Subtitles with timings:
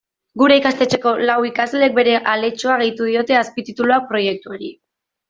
[0.41, 4.73] Gure ikastetxeko lau ikasleek bere aletxoa gehitu diote azpitituluak proiektuari.